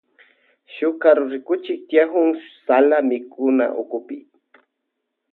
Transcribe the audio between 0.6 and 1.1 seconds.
Shuk